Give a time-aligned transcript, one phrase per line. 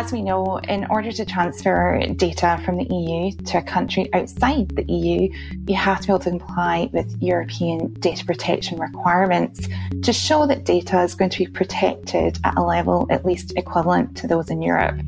[0.00, 4.70] As we know, in order to transfer data from the EU to a country outside
[4.70, 5.30] the EU,
[5.68, 9.68] you have to be able to comply with European data protection requirements
[10.02, 14.16] to show that data is going to be protected at a level at least equivalent
[14.16, 14.98] to those in Europe.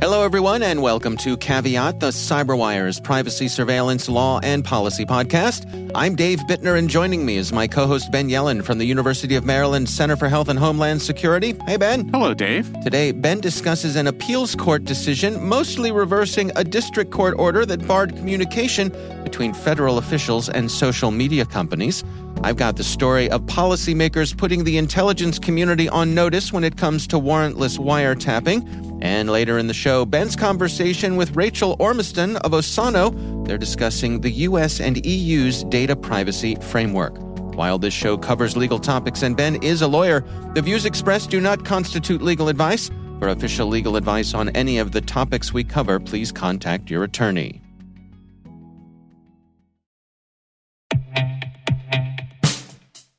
[0.00, 5.90] Hello, everyone, and welcome to Caveat, the CyberWire's privacy, surveillance, law, and policy podcast.
[5.92, 9.34] I'm Dave Bittner, and joining me is my co host Ben Yelin from the University
[9.34, 11.56] of Maryland Center for Health and Homeland Security.
[11.66, 12.08] Hey, Ben.
[12.10, 12.72] Hello, Dave.
[12.84, 18.14] Today, Ben discusses an appeals court decision mostly reversing a district court order that barred
[18.14, 18.90] communication
[19.24, 22.04] between federal officials and social media companies.
[22.44, 27.08] I've got the story of policymakers putting the intelligence community on notice when it comes
[27.08, 28.87] to warrantless wiretapping.
[29.00, 33.46] And later in the show, Ben's conversation with Rachael Ormiston of Osano.
[33.46, 37.16] They're discussing the US and EU's data privacy framework.
[37.54, 40.24] While this show covers legal topics and Ben is a lawyer,
[40.54, 42.90] the views expressed do not constitute legal advice.
[43.18, 47.60] For official legal advice on any of the topics we cover, please contact your attorney.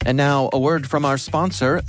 [0.06, 1.82] And now, a word from our sponsor,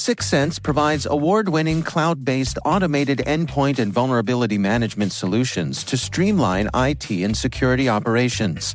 [0.00, 7.10] Syxsense provides award winning cloud based automated endpoint and vulnerability management solutions to streamline IT
[7.10, 8.74] and security operations.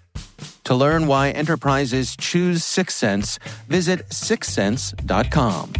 [0.65, 5.73] To learn why enterprises choose Syxsense, visit syxsense.com.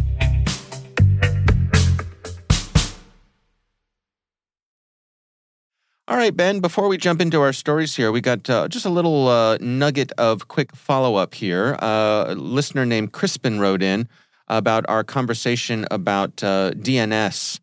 [6.08, 8.90] All right, Ben, before we jump into our stories here, we got uh, just a
[8.90, 11.76] little uh, nugget of quick follow up here.
[11.80, 14.08] Uh, a listener named Crispin wrote in
[14.48, 17.60] about our conversation about uh, DNS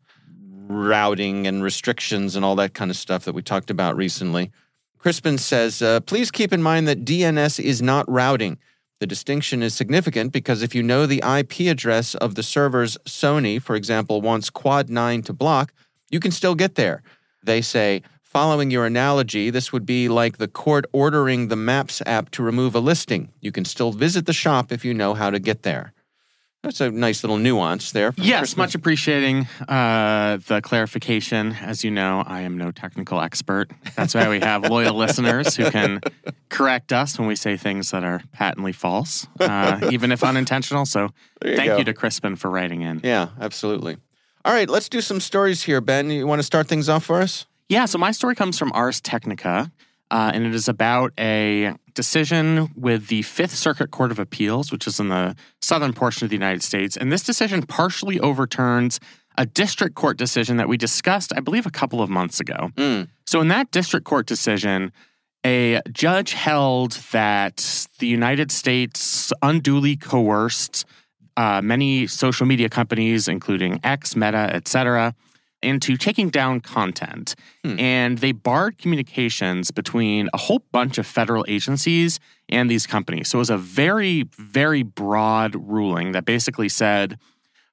[0.68, 4.52] routing and restrictions and all that kind of stuff that we talked about recently.
[5.00, 8.58] Crispin says, uh, please keep in mind that DNS is not routing.
[9.00, 13.62] The distinction is significant because if you know the IP address of the servers Sony,
[13.62, 15.74] for example, wants Quad 9 to block,
[16.09, 17.02] you can still get there.
[17.42, 22.30] They say, following your analogy, this would be like the court ordering the Maps app
[22.32, 23.32] to remove a listing.
[23.40, 25.94] You can still visit the shop if you know how to get there.
[26.64, 28.14] That's a nice little nuance there.
[28.18, 28.62] Yes, Crispin.
[28.62, 31.53] much appreciating uh, the clarification.
[31.53, 33.72] As you know, I am no technical expert.
[33.96, 36.02] That's why we have loyal listeners who can
[36.50, 40.86] correct us when we say things that are patently false, uh, even if unintentional.
[40.86, 41.09] So
[41.46, 41.78] you thank go.
[41.78, 43.00] you to Crispin for writing in.
[43.06, 43.96] Yeah, absolutely.
[44.44, 46.09] All right, let's do some stories here, Ben.
[46.09, 47.46] You want to start things off for us?
[47.70, 49.72] Yeah, so my story comes from Ars Technica,
[50.12, 54.88] uh, and it is about a decision with the Fifth Circuit Court of Appeals, which
[54.88, 56.96] is in the southern portion of the United States.
[56.96, 59.02] And this decision partially overturns
[59.38, 62.70] a district court decision that we discussed, I believe, a couple of months ago.
[62.78, 63.09] Mm.
[63.26, 64.94] So, in that district court decision,
[65.46, 70.86] a judge held that the United States unduly coerced
[71.36, 75.14] uh, many social media companies, including X, Meta, et cetera,
[75.62, 77.36] into taking down content.
[77.64, 77.80] Hmm.
[77.80, 83.30] And they barred communications between a whole bunch of federal agencies and these companies.
[83.30, 87.18] So it was a very, very broad ruling that basically said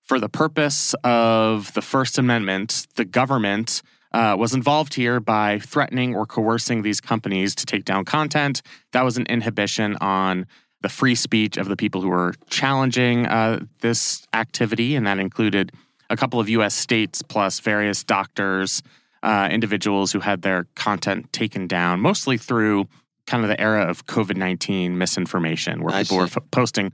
[0.02, 3.82] for the purpose of the First Amendment, the government
[4.12, 8.62] uh, was involved here by threatening or coercing these companies to take down content.
[8.92, 10.47] That was an inhibition on
[10.80, 15.72] the free speech of the people who were challenging uh, this activity, and that included
[16.10, 16.74] a couple of U.S.
[16.74, 18.82] states plus various doctors,
[19.22, 22.86] uh, individuals who had their content taken down, mostly through
[23.26, 26.92] kind of the era of COVID 19 misinformation, where I people were f- posting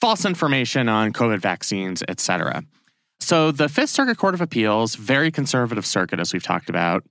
[0.00, 2.62] false information on COVID vaccines, et cetera.
[3.20, 7.04] So the Fifth Circuit Court of Appeals, very conservative circuit, as we've talked about,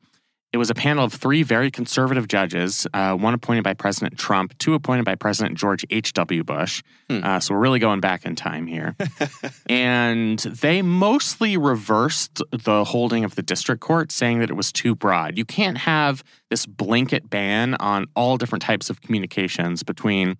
[0.53, 4.57] it was a panel of three very conservative judges, uh, one appointed by President Trump,
[4.59, 6.43] two appointed by President George H.W.
[6.43, 6.83] Bush.
[7.09, 7.23] Hmm.
[7.23, 8.95] Uh, so we're really going back in time here.
[9.69, 14.95] and they mostly reversed the holding of the district court, saying that it was too
[14.95, 15.37] broad.
[15.37, 20.37] You can't have this blanket ban on all different types of communications between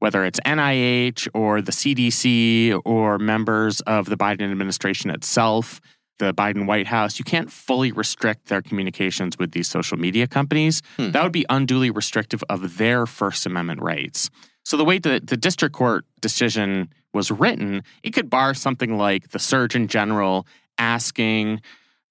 [0.00, 5.80] whether it's NIH or the CDC or members of the Biden administration itself.
[6.18, 10.82] The Biden White House, you can't fully restrict their communications with these social media companies.
[10.96, 11.12] Hmm.
[11.12, 14.30] That would be unduly restrictive of their First Amendment rights.
[14.64, 19.30] So the way that the district court decision was written, it could bar something like
[19.30, 21.62] the Surgeon General asking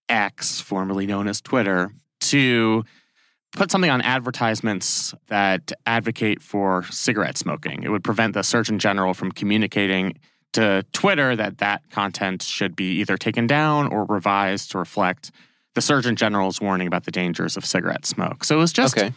[0.09, 2.83] X, formerly known as Twitter, to
[3.53, 7.83] put something on advertisements that advocate for cigarette smoking.
[7.83, 10.17] It would prevent the Surgeon General from communicating
[10.57, 15.29] to Twitter that that content should be either taken down or revised to reflect
[15.75, 18.43] the Surgeon General's warning about the dangers of cigarette smoke.
[18.43, 19.13] So it was just Okay.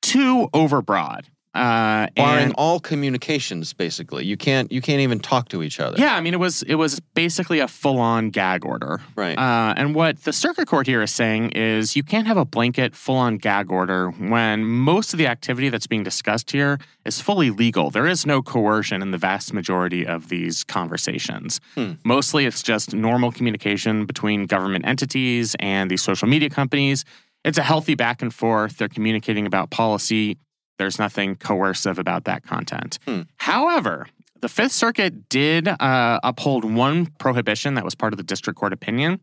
[0.00, 1.24] too overbroad.
[1.54, 5.96] Uh, Barring and- all communications, basically, you can't you can't even talk to each other.
[5.98, 9.00] yeah, I mean, it was it was basically a full on gag order.
[9.16, 9.36] Right.
[9.36, 12.94] Uh, and what the circuit court here is saying is you can't have a blanket
[12.94, 17.50] full on gag order when most of the activity that's being discussed here is fully
[17.50, 17.90] legal.
[17.90, 21.60] There is no coercion in the vast majority of these conversations.
[21.74, 21.92] Hmm.
[22.04, 27.04] Mostly it's just normal communication between government entities and these social media companies.
[27.44, 28.76] It's a healthy back and forth.
[28.78, 30.36] They're communicating about policy.
[30.78, 32.98] There's nothing coercive about that content.
[33.06, 33.22] Hmm.
[33.36, 34.06] However,
[34.40, 38.72] the Fifth Circuit did uh, uphold one prohibition that was part of the district court
[38.72, 39.20] opinion,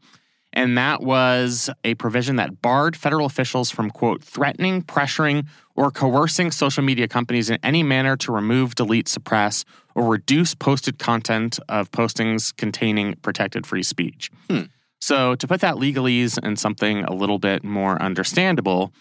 [0.51, 6.51] and that was a provision that barred federal officials from, quote, threatening, pressuring, or coercing
[6.51, 9.65] social media companies in any manner to remove, delete, suppress,
[9.95, 14.31] or reduce posted content of postings containing protected free speech.
[14.49, 14.63] Hmm.
[14.99, 18.93] So, to put that legalese in something a little bit more understandable,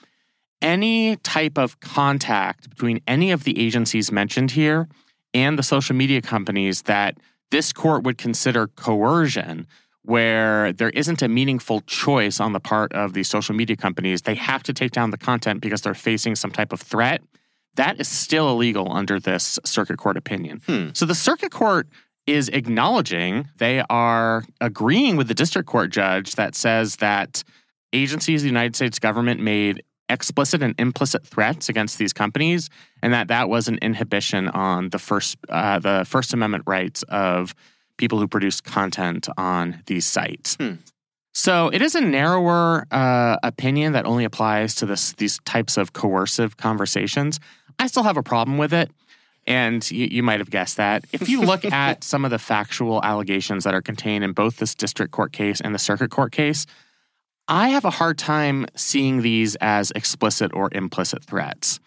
[0.64, 4.88] any type of contact between any of the agencies mentioned here
[5.34, 7.19] and the social media companies that
[7.50, 9.66] this court would consider coercion,
[10.02, 14.34] where there isn't a meaningful choice on the part of these social media companies, they
[14.34, 17.20] have to take down the content because they're facing some type of threat.
[17.75, 20.62] That is still illegal under this circuit court opinion.
[20.66, 20.88] Hmm.
[20.94, 21.88] So the circuit court
[22.26, 27.44] is acknowledging, they are agreeing with the district court judge that says that
[27.93, 32.70] agencies the United States government made explicit and implicit threats against these companies,
[33.02, 37.54] and that that was an inhibition on the first uh, the First Amendment rights of
[37.96, 40.56] people who produce content on these sites.
[40.56, 40.74] Hmm.
[41.32, 45.92] So it is a narrower uh, opinion that only applies to this these types of
[45.92, 47.40] coercive conversations.
[47.78, 48.90] I still have a problem with it.
[49.46, 51.04] And you, you might have guessed that.
[51.12, 54.74] If you look at some of the factual allegations that are contained in both this
[54.74, 56.64] district court case and the circuit court case,
[57.49, 61.79] I have a hard time seeing these as explicit or implicit threats.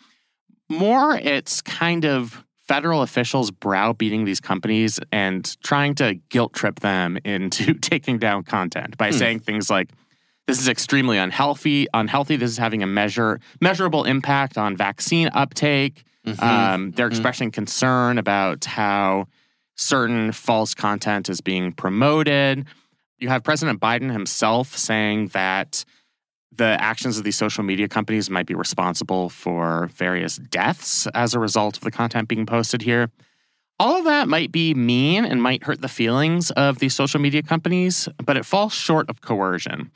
[0.69, 7.17] More, it's kind of federal officials browbeating these companies and trying to guilt trip them
[7.25, 9.17] into taking down content by Hmm.
[9.17, 9.89] saying things like,
[10.47, 11.87] this is extremely unhealthy.
[11.93, 12.35] Unhealthy.
[12.37, 16.03] This is having a measure measurable impact on vaccine uptake.
[16.25, 16.41] Mhm.
[16.41, 17.11] Um, they're Mhm.
[17.11, 19.27] expressing concern about how
[19.75, 22.65] certain false content is being promoted.
[23.19, 25.83] You have President Biden himself saying that
[26.55, 31.39] the actions of these social media companies might be responsible for various deaths as a
[31.39, 33.09] result of the content being posted here.
[33.79, 37.43] All of that might be mean and might hurt the feelings of these social media
[37.43, 39.91] companies, but it falls short of coercion.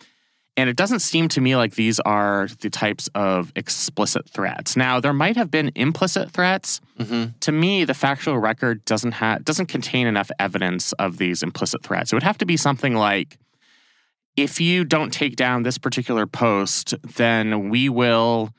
[0.57, 4.75] And it doesn't seem to me like these are the types of explicit threats.
[4.75, 6.81] Now, there might have been implicit threats.
[6.99, 7.39] Mhm.
[7.39, 12.11] To me, the factual record doesn't have doesn't contain enough evidence of these implicit threats.
[12.11, 13.37] It would have to be something like
[14.37, 18.53] if you don't take down this particular post, then we will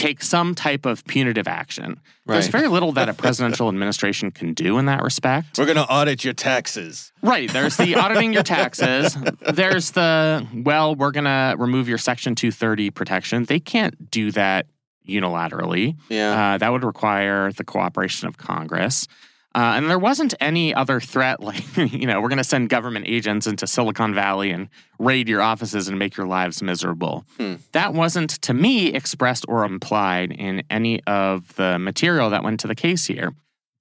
[0.00, 2.00] take some type of punitive action.
[2.26, 5.58] There's very little that a presidential administration can do in that respect.
[5.58, 7.12] We're going to audit your taxes.
[7.22, 7.52] Right.
[7.52, 9.16] There's the auditing your taxes.
[9.52, 13.44] There's the, well, we're going to remove your Section 230 protection.
[13.44, 14.66] They can't do that
[15.08, 15.96] unilaterally.
[16.08, 16.54] Yeah.
[16.54, 19.06] Uh, that would require the cooperation of Congress.
[19.54, 23.06] Uh, and there wasn't any other threat like, you know, we're going to send government
[23.08, 27.24] agents into Silicon Valley and raid your offices and make your lives miserable.
[27.36, 27.54] Hmm.
[27.72, 32.68] That wasn't, to me, expressed or implied in any of the material that went to
[32.68, 33.32] the case here.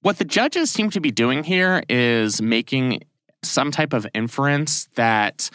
[0.02, 3.02] What the judges seem to be doing here is making
[3.44, 5.50] some type of inference that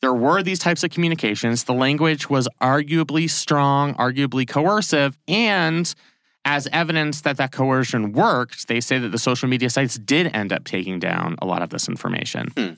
[0.00, 1.64] there were these types of communications.
[1.64, 5.92] The language was arguably strong, arguably coercive, and
[6.44, 10.52] as evidence that that coercion worked, they say that the social media sites did end
[10.52, 12.48] up taking down a lot of this information.
[12.56, 12.72] Hmm.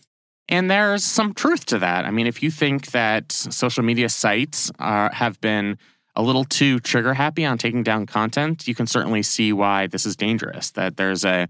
[0.48, 2.04] And there's some truth to that.
[2.04, 5.76] I mean, if you think that social media sites are, have been
[6.14, 10.06] a little too trigger happy on taking down content, you can certainly see why this
[10.06, 10.70] is dangerous.
[10.70, 11.48] That there's a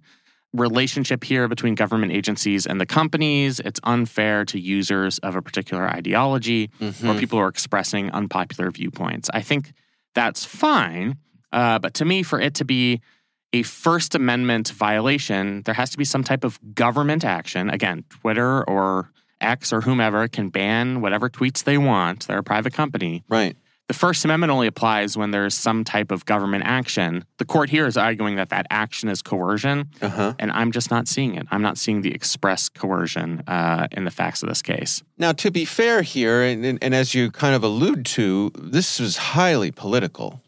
[0.54, 3.60] relationship here between government agencies and the companies.
[3.60, 7.18] It's unfair to users of a particular ideology or Mhm.
[7.18, 9.28] people who are expressing unpopular viewpoints.
[9.34, 9.72] I think
[10.14, 11.18] that's fine.
[11.56, 13.00] Uh, but to me, for it to be
[13.52, 17.70] a First Amendment violation, there has to be some type of government action.
[17.70, 19.10] Again, Twitter or
[19.40, 22.26] X or whomever can ban whatever tweets they want.
[22.26, 23.24] They're a private company.
[23.28, 23.56] Right.
[23.88, 27.24] The First Amendment only applies when there's some type of government action.
[27.38, 30.34] The court here is arguing that that action is coercion, Uh-huh.
[30.40, 31.46] and I'm just not seeing it.
[31.52, 35.04] I'm not seeing the express coercion uh, in the facts of this case.
[35.18, 38.98] Now, to be fair here, and, and, and as you kind of allude to, this
[38.98, 40.40] is highly political,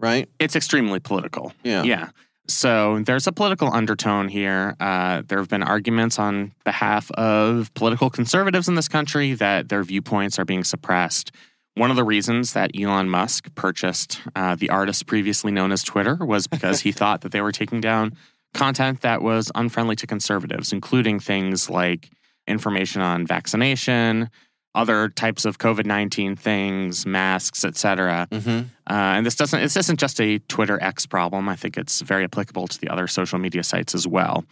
[0.00, 0.28] right?
[0.38, 1.52] It's extremely political.
[1.62, 1.82] Yeah.
[1.84, 2.10] Yeah.
[2.48, 4.74] So there's a political undertone here.
[4.80, 9.84] Uh, there have been arguments on behalf of political conservatives in this country that their
[9.84, 11.30] viewpoints are being suppressed.
[11.74, 16.16] One of the reasons that Elon Musk purchased uh, the artist previously known as Twitter
[16.16, 18.16] was because he thought that they were taking down
[18.52, 22.10] content that was unfriendly to conservatives, including things like
[22.48, 24.28] information on vaccination,
[24.74, 28.28] other types of COVID 19 things, masks, etc.
[28.30, 28.58] Mm-hmm.
[28.88, 31.48] Uh, and this doesn't this isn't just a Twitter X problem.
[31.48, 34.44] I think it's very applicable to the other social media sites as well.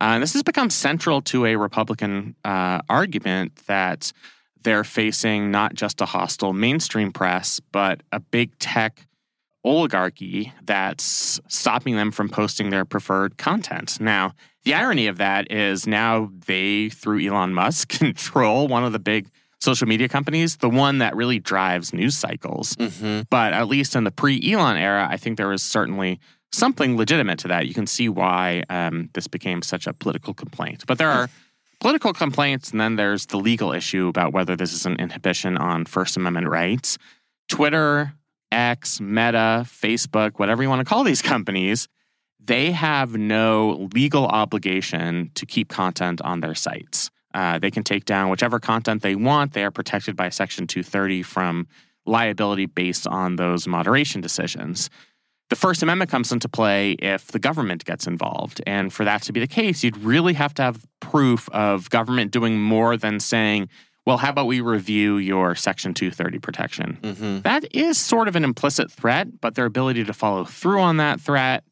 [0.00, 4.12] Uh, and this has become central to a Republican uh, argument that
[4.62, 9.06] they're facing not just a hostile mainstream press, but a big tech
[9.64, 14.00] oligarchy that's stopping them from posting their preferred content.
[14.00, 18.98] Now, the irony of that is now they, through Elon Musk, control one of the
[18.98, 19.28] big
[19.62, 22.74] social media companies, the one that really drives news cycles.
[22.74, 23.22] Mm-hmm.
[23.30, 26.18] But at least in the pre Elon era, I think there was certainly
[26.50, 27.66] something legitimate to that.
[27.66, 30.84] You can see why um, this became such a political complaint.
[30.86, 31.30] But there are
[31.80, 35.84] political complaints, and then there's the legal issue about whether this is an inhibition on
[35.84, 36.98] First Amendment rights.
[37.48, 38.14] Twitter,
[38.50, 41.88] X, Meta, Facebook, whatever you want to call these companies,
[42.44, 47.10] they have no legal obligation to keep content on their sites.
[47.34, 49.52] Uh, they can take down whichever content they want.
[49.52, 51.66] They are protected by Section 230 from
[52.04, 54.90] liability based on those moderation decisions.
[55.50, 58.62] The First Amendment comes into play if the government gets involved.
[58.66, 62.30] And for that to be the case, you'd really have to have proof of government
[62.30, 63.68] doing more than saying,
[64.06, 66.98] well, how about we review your Section 230 protection?
[67.02, 67.40] Mm-hmm.
[67.42, 71.20] That is sort of an implicit threat, but their ability to follow through on that
[71.20, 71.64] threat,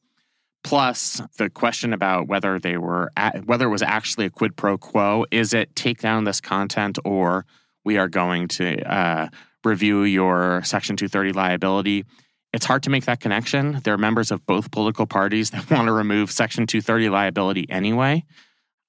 [0.62, 4.76] plus the question about whether they were at, whether it was actually a quid pro
[4.78, 7.46] quo, is it take down this content or
[7.84, 9.28] we are going to uh,
[9.64, 12.04] review your Section 230 liability?
[12.52, 13.80] It's hard to make that connection.
[13.84, 18.24] There are members of both political parties that want to remove Section 230 liability anyway.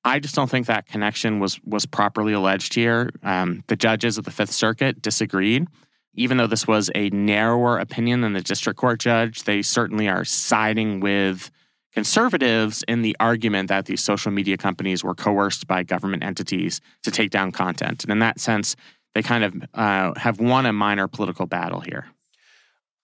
[0.03, 3.11] I just don't think that connection was was properly alleged here.
[3.21, 5.67] Um, the judges of the Fifth Circuit disagreed.
[6.13, 10.25] Even though this was a narrower opinion than the district court judge, they certainly are
[10.25, 11.49] siding with
[11.93, 17.11] conservatives in the argument that these social media companies were coerced by government entities to
[17.11, 18.03] take down content.
[18.03, 18.75] And in that sense,
[19.13, 22.07] they kind of uh, have won a minor political battle here.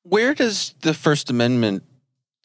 [0.04, 1.84] Where does the First Amendment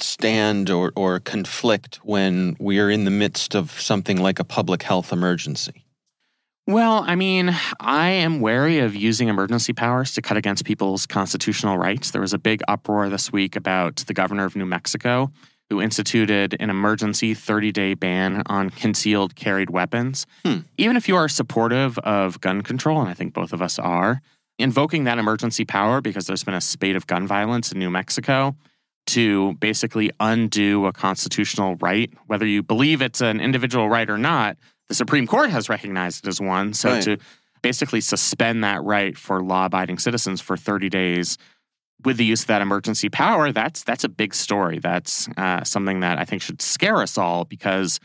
[0.00, 4.82] stand or, or conflict when we are in the midst of something like a public
[4.82, 5.84] health emergency?
[6.66, 11.76] Well, I mean, I am wary of using emergency powers to cut against people's constitutional
[11.76, 12.12] rights.
[12.12, 15.32] There was a big uproar this week about the governor of New Mexico
[15.72, 20.26] who instituted an emergency 30 day ban on concealed carried weapons.
[20.44, 20.58] Hmm.
[20.76, 24.20] Even if you are supportive of gun control, and I think both of us are,
[24.58, 28.54] invoking that emergency power because there's been a spate of gun violence in New Mexico
[29.06, 34.56] to basically undo a constitutional right, whether you believe it's an individual right or not,
[34.88, 36.74] the Supreme Court has recognized it as one.
[36.74, 37.02] So Right.
[37.02, 37.16] to
[37.62, 41.38] basically suspend that right for law-abiding citizens for 30 days
[42.04, 44.78] with the use of that emergency power, that's that's a big story.
[44.80, 48.00] That's uh, something that I think should scare us all because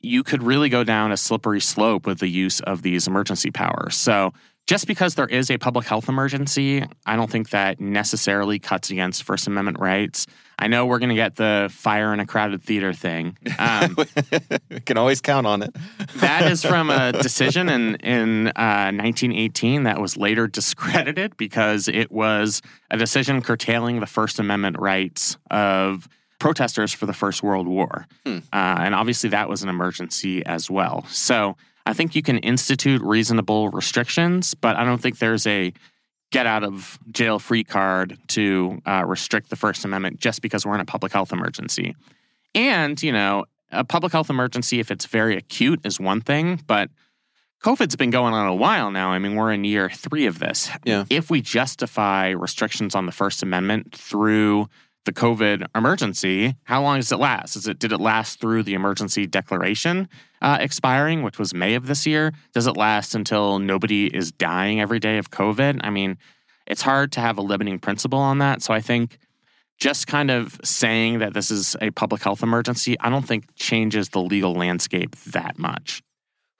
[0.00, 3.96] you could really go down a slippery slope with the use of these emergency powers.
[3.96, 4.32] So
[4.66, 9.24] just because there is a public health emergency, I don't think that necessarily cuts against
[9.24, 10.26] First Amendment rights.
[10.58, 13.36] I know we're going to get the fire in a crowded theater thing.
[13.58, 13.96] Um,
[14.70, 15.70] we can always count on it.
[16.16, 22.10] that is from a decision in in uh, 1918 that was later discredited because it
[22.10, 22.60] was
[22.90, 26.08] a decision curtailing the First Amendment rights of
[26.40, 28.38] protesters for the First World War, Hmm.
[28.52, 31.04] uh, and obviously that was an emergency as well.
[31.08, 35.72] So I think you can institute reasonable restrictions, but I don't think there's a
[36.30, 40.74] get out of jail free card to uh, restrict the First Amendment just because we're
[40.74, 41.96] in a public health emergency.
[42.54, 46.90] And, you know, a public health emergency, if it's very acute, is one thing, but
[47.62, 49.10] COVID's been going on a while now.
[49.10, 50.70] I mean, we're in year three of this.
[50.84, 51.04] Yeah.
[51.10, 54.68] If we justify restrictions on the First Amendment through
[55.04, 57.56] the COVID emergency, how long does it last?
[57.56, 60.08] Is it did it last through the emergency declaration
[60.42, 62.32] uh, expiring, which was May of this year?
[62.52, 65.80] Does it last until nobody is dying every day of COVID?
[65.82, 66.18] I mean,
[66.66, 68.62] it's hard to have a limiting principle on that.
[68.62, 69.16] So I think
[69.78, 74.10] just kind of saying that this is a public health emergency, I don't think changes
[74.10, 76.02] the legal landscape that much.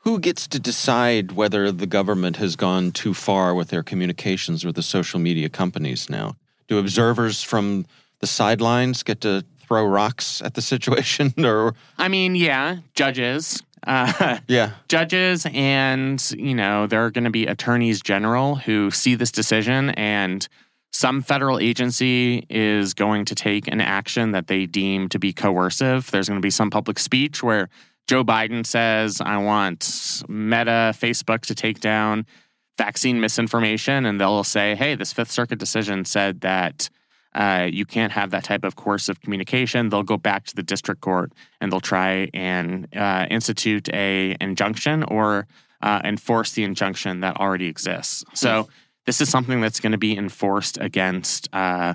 [0.05, 4.77] who gets to decide whether the government has gone too far with their communications with
[4.77, 6.35] the social media companies now?
[6.69, 7.85] Do observers from
[8.21, 11.75] the sidelines get to throw rocks at the situation or?
[11.99, 13.63] I mean, yeah, judges.
[13.87, 14.73] Uh, yeah.
[14.89, 19.91] judges and you know there are going to be attorneys general who see this decision
[19.91, 20.49] and
[20.91, 26.11] some federal agency is going to take an action that they deem to be coercive.
[26.11, 27.69] There's going to be some public speech where
[28.09, 32.27] joe biden says i want meta facebook to take down
[32.79, 36.89] vaccine misinformation and they'll say hey this fifth circuit decision said that
[37.39, 39.91] uh, you can't have that type of course of communication.
[39.91, 45.05] They'll go back to the district court and they'll try and uh, institute a injunction
[45.05, 45.47] or
[45.81, 48.25] uh, enforce the injunction that already exists.
[48.35, 48.69] So
[49.07, 51.95] this is something that's going to be enforced against uh,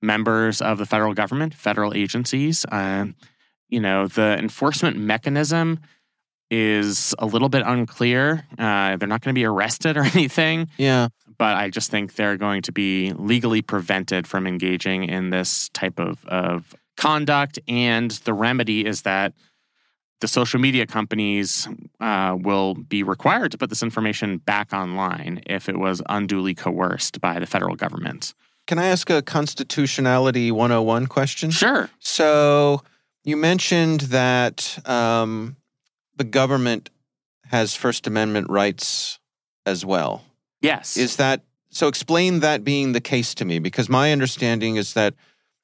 [0.00, 2.64] members of the federal government, federal agencies.
[2.72, 3.14] Um,
[3.68, 5.80] you know, the enforcement mechanism
[6.50, 8.46] is a little bit unclear.
[8.58, 10.70] Uh, they're not going to be arrested or anything.
[10.78, 15.68] yeah but I just think they're going to be legally prevented from engaging in this
[15.70, 17.58] type of, of conduct.
[17.68, 19.32] And the remedy is that
[20.20, 21.68] the social media companies
[22.00, 27.20] uh, will be required to put this information back online if it was unduly coerced
[27.20, 28.34] by the federal government.
[28.66, 31.88] can i ask a constitutionality 101 question Sure.
[32.00, 32.82] So
[33.24, 35.56] you mentioned that um,
[36.16, 36.90] the government
[37.50, 39.18] has First Amendment rights
[39.64, 40.24] as well.
[40.60, 40.96] Yes.
[40.96, 41.88] Is that so?
[41.88, 45.14] Explain that being the case to me, because my understanding is that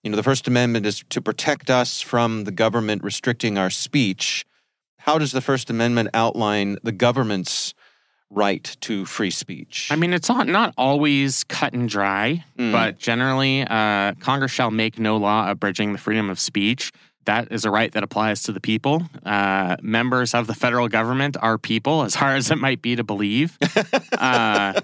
[0.02, 4.44] you know the First Amendment is to protect us from the government restricting our speech.
[4.98, 7.74] How does the First Amendment outline the government's
[8.30, 9.88] right to free speech?
[9.90, 12.72] I mean, it's not, not always cut and dry, Mm.
[12.72, 16.90] but generally, uh, Congress shall make no law abridging the freedom of speech.
[17.24, 19.02] That is a right that applies to the people.
[19.24, 23.04] Uh, members of the federal government are people, as hard as it might be to
[23.04, 23.58] believe.
[24.14, 24.80] Uh,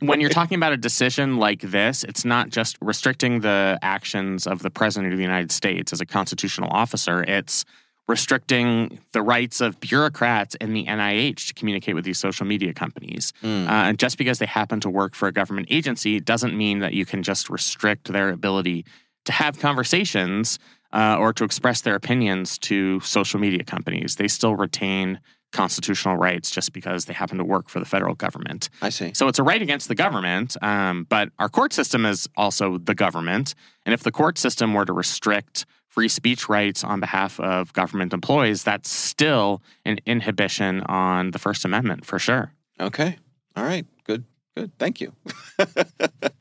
[0.00, 4.62] when you're talking about a decision like this, it's not just restricting the actions of
[4.62, 7.24] the president of the United States as a constitutional officer.
[7.24, 7.64] It's
[8.08, 13.32] restricting the rights of bureaucrats in the NIH to communicate with these social media companies.
[13.42, 13.68] Mm.
[13.68, 16.94] Uh, and just because they happen to work for a government agency doesn't mean that
[16.94, 18.84] you can just restrict their ability
[19.26, 20.58] to have conversations
[20.92, 24.16] uh, or to express their opinions to social media companies.
[24.16, 25.20] They still retain
[25.52, 28.68] constitutional rights just because they happen to work for the federal government.
[28.82, 29.12] I see.
[29.14, 32.94] So it's a right against the government, um, but our court system is also the
[32.94, 33.54] government.
[33.86, 38.12] And if the court system were to restrict free speech rights on behalf of government
[38.12, 42.52] employees, that's still an inhibition on the First Amendment for sure.
[42.78, 43.16] Okay.
[43.56, 43.86] All right.
[44.04, 44.24] Good.
[44.56, 44.76] Good.
[44.78, 45.12] Thank you.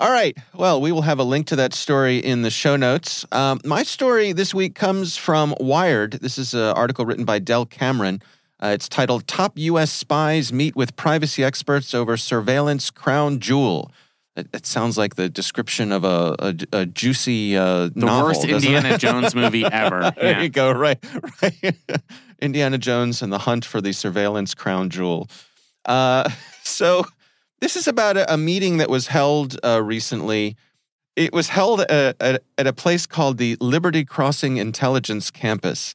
[0.00, 0.34] All right.
[0.54, 3.26] Well, we will have a link to that story in the show notes.
[3.32, 6.12] Um, my story this week comes from Wired.
[6.14, 8.22] This is an article written by Dell Cameron.
[8.62, 9.90] Uh, it's titled Top U.S.
[9.92, 13.90] Spies Meet with Privacy Experts Over Surveillance Crown Jewel.
[14.36, 18.28] It, it sounds like the description of a, a, a juicy uh, The novel.
[18.28, 18.96] worst Indiana?
[18.96, 20.12] Jones movie ever.
[20.16, 20.40] there Yeah.
[20.42, 20.72] you go.
[20.72, 20.98] Right,
[21.42, 21.76] right.
[22.40, 25.28] Indiana Jones and the hunt for the surveillance crown jewel.
[25.84, 26.30] Uh,
[26.62, 27.04] so,
[27.60, 30.56] this is about a, a meeting that was held uh, recently.
[31.16, 35.94] It was held at, at, at a place called the Liberty Crossing Intelligence Campus,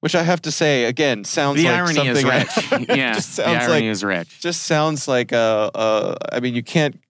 [0.00, 2.78] which I have to say again sounds The like irony is something.
[2.86, 2.88] rich.
[2.96, 4.40] yeah, just the sounds irony like is rich.
[4.40, 6.16] just sounds like a, a.
[6.32, 7.00] I mean, you can't.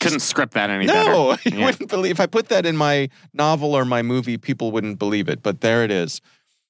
[0.00, 1.48] Couldn't script that any No, better.
[1.50, 1.66] you Yeah.
[1.66, 2.12] wouldn't believe.
[2.12, 5.42] If I put that in my novel or my movie, people wouldn't believe it.
[5.42, 6.20] But there it is,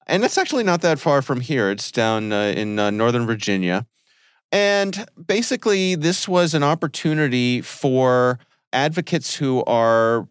[0.06, 1.70] and it's actually not that far from here.
[1.70, 3.86] It's down uh, in uh, Northern Virginia,
[4.52, 8.38] and basically, this was an opportunity for
[8.72, 10.28] advocates who are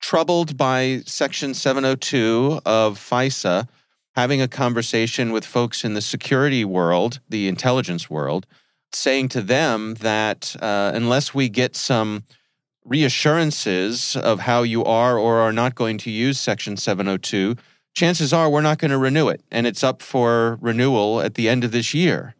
[0.00, 3.66] troubled by Section 702 of FISA
[4.14, 8.46] having a conversation with folks in the security world, the intelligence world,
[8.92, 12.22] saying to them that uh, unless we get some
[12.84, 17.56] reassurances of how you are or are not going to use Section 702,
[17.94, 19.42] chances are we're not going to renew it.
[19.50, 22.34] And it's up for renewal at the end of this year.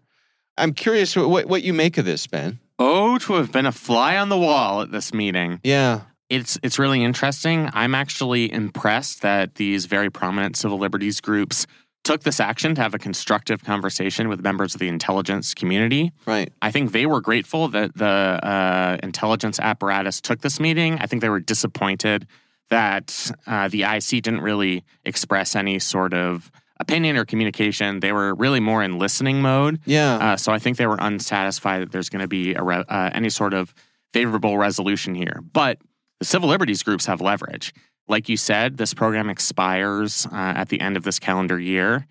[0.56, 2.58] I'm curious what, what you make of this, Ben.
[2.78, 5.60] Oh, to have been a fly on the wall at this meeting.
[5.62, 6.02] Yeah.
[6.30, 7.68] It's it's really interesting.
[7.72, 11.66] I'm actually impressed that these very prominent civil liberties groups
[12.02, 16.12] took this action to have a constructive conversation with members of the intelligence community.
[16.26, 16.52] Right.
[16.60, 20.98] I think they were grateful that the uh, intelligence apparatus took this meeting.
[20.98, 22.26] I think they were disappointed
[22.70, 28.00] that uh, the IC didn't really express any sort of opinion or communication.
[28.00, 29.80] They were really more in listening mode.
[29.84, 30.16] Yeah.
[30.16, 33.10] Uh, so I think they were unsatisfied that there's going to be a re- uh,
[33.12, 33.72] any sort of
[34.12, 35.40] favorable resolution here.
[35.52, 35.78] But
[36.18, 37.72] the civil liberties groups have leverage.
[38.08, 42.06] Like you said, this program expires uh, at the end of this calendar year.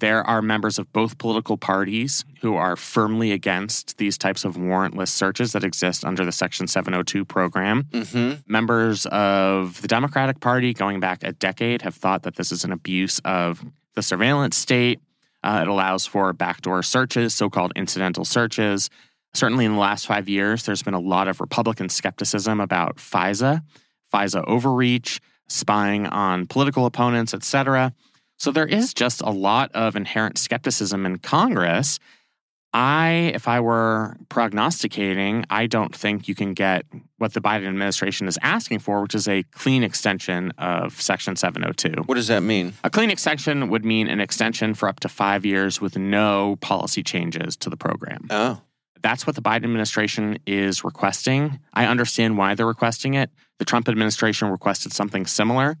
[0.00, 5.08] there are members of both political parties who are firmly against these types of warrantless
[5.08, 7.82] searches that exist under the Section 702 program.
[7.90, 8.40] Mm-hmm.
[8.46, 12.70] Members of the Democratic Party, going back a decade, have thought that this is an
[12.70, 13.64] abuse of
[13.98, 15.00] the surveillance state.
[15.42, 18.90] Uh, it allows for backdoor searches, so called incidental searches.
[19.34, 23.60] Certainly in the last five years, there's been a lot of Republican skepticism about FISA,
[24.14, 27.92] FISA overreach, spying on political opponents, et cetera.
[28.36, 31.98] So there is just a lot of inherent skepticism in Congress.
[32.74, 36.84] I, if I were prognosticating, I don't think you can get
[37.16, 42.02] what the Biden administration is asking for, which is a clean extension of Section 702.
[42.02, 42.74] What does that mean?
[42.84, 47.02] A clean extension would mean an extension for up to five years with no policy
[47.02, 48.26] changes to the program.
[48.30, 48.60] Oh.
[49.00, 51.60] That's what the Biden administration is requesting.
[51.72, 53.30] I understand why they're requesting it.
[53.58, 55.76] The Trump administration requested something similar.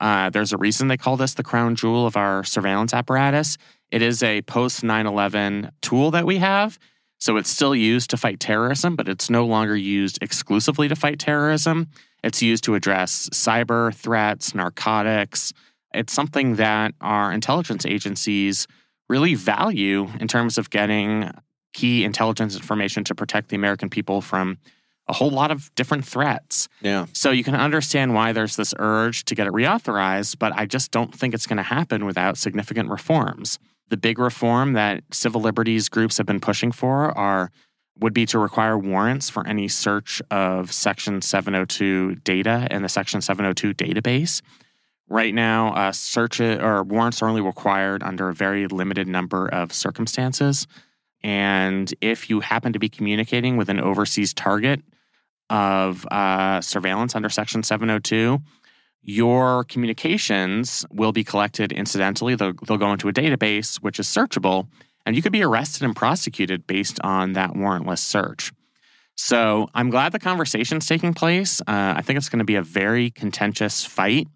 [0.00, 3.58] Uh, there's a reason they call this the crown jewel of our surveillance apparatus.
[3.90, 6.78] It is a post 9 11 tool that we have.
[7.20, 11.18] So it's still used to fight terrorism, but it's no longer used exclusively to fight
[11.18, 11.88] terrorism.
[12.22, 15.52] It's used to address cyber threats, narcotics.
[15.92, 18.66] It's something that our intelligence agencies
[19.08, 21.30] really value in terms of getting
[21.72, 24.58] key intelligence information to protect the American people from
[25.08, 26.68] a whole lot of different threats.
[26.82, 27.06] Yeah.
[27.14, 30.90] So you can understand why there's this urge to get it reauthorized, but I just
[30.90, 33.58] don't think it's going to happen without significant reforms.
[33.88, 37.50] The big reform that civil liberties groups have been pushing for are
[38.00, 43.20] would be to require warrants for any search of Section 702 data in the Section
[43.20, 44.40] 702 database.
[45.08, 49.72] Right now, uh, search or warrants are only required under a very limited number of
[49.72, 50.66] circumstances.
[51.22, 54.82] And if you happen to be communicating with an overseas target
[55.50, 58.38] of uh, surveillance under Section 702,
[59.02, 62.34] your communications will be collected incidentally.
[62.34, 64.68] They'll, they'll go into a database, which is searchable,
[65.06, 68.52] and you could be arrested and prosecuted based on that warrantless search.
[69.14, 71.60] So I'm glad the conversation's taking place.
[71.62, 74.28] Uh, I think it's going to be a very contentious fight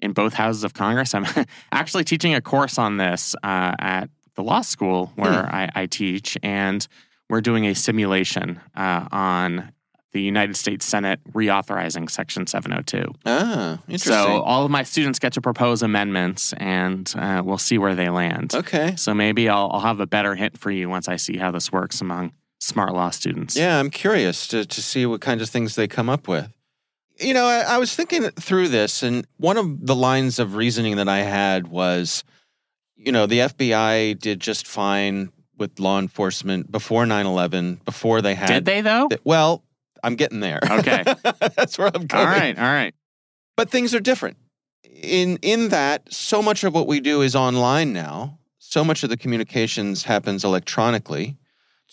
[0.00, 1.14] in both houses of Congress.
[1.14, 1.24] I'm
[1.72, 5.54] actually teaching a course on this uh, at the law school where Hmm.
[5.54, 6.86] I, I teach, and
[7.30, 9.72] we're doing a simulation uh, on
[10.12, 13.12] the United States Senate reauthorizing Section 702.
[13.26, 14.12] Ah, interesting.
[14.12, 18.08] So all of my students get to propose amendments, and uh, we'll see where they
[18.08, 18.54] land.
[18.54, 18.94] okay.
[18.96, 21.70] So maybe I'll, I'll have a better hint for you once I see how this
[21.70, 23.56] works among smart law students.
[23.56, 26.50] Yeah, I'm curious to, to see what kinds of things they come up with.
[27.18, 30.96] You know, I, I was thinking through this, and one of the lines of reasoning
[30.96, 32.24] that I had was,
[32.96, 38.34] you know, the FBI did just fine with law enforcement before 9 11, before they
[38.34, 38.48] had.
[38.48, 39.08] Did they though?
[39.08, 39.62] th- Well,
[40.06, 40.60] I'm getting there.
[40.70, 41.02] Okay.
[41.56, 42.26] That's where I'm going.
[42.26, 42.94] right, all right.
[43.56, 44.36] But things are different.
[44.84, 48.38] In in that so much of what we do is online now.
[48.58, 51.36] So much of the communications happens electronically.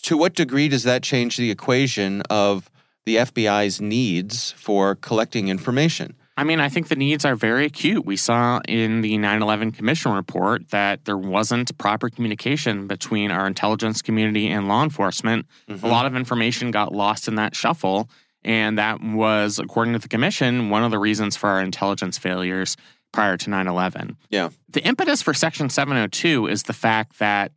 [0.03, 2.69] To what degree does that change the equation of
[3.05, 6.15] the FBI's needs for collecting information?
[6.35, 8.05] I mean, I think the needs are very acute.
[8.05, 13.45] We saw in the 9 11 Commission report that there wasn't proper communication between our
[13.45, 15.45] intelligence community and law enforcement.
[15.69, 15.85] Mm-hmm.
[15.85, 18.09] A lot of information got lost in that shuffle.
[18.43, 22.75] And that was, according to the Commission, one of the reasons for our intelligence failures
[23.11, 24.17] prior to 9 11.
[24.29, 24.49] Yeah.
[24.69, 27.51] The impetus for Section 702 is the fact that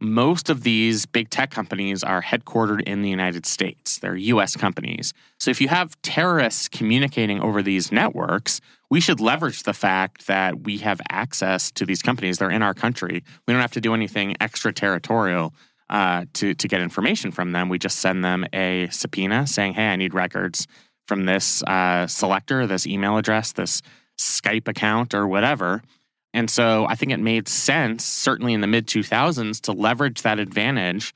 [0.00, 3.98] most of these big tech companies are headquartered in the United States.
[3.98, 5.12] They're US companies.
[5.38, 10.62] So if you have terrorists communicating over these networks, we should leverage the fact that
[10.62, 12.38] we have access to these companies.
[12.38, 13.22] They're in our country.
[13.46, 15.54] We don't have to do anything extraterritorial
[15.90, 17.68] uh, to, to get information from them.
[17.68, 20.66] We just send them a subpoena saying, hey, I need records
[21.06, 23.82] from this uh, selector, this email address, this
[24.18, 25.82] Skype account, or whatever.
[26.32, 30.38] And so I think it made sense, certainly in the mid 2000s, to leverage that
[30.38, 31.14] advantage